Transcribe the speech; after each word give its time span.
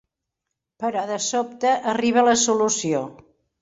Però 0.85 1.03
de 1.13 1.19
sobte 1.27 1.77
arriba 1.95 2.27
la 2.31 2.37
solució. 2.49 3.09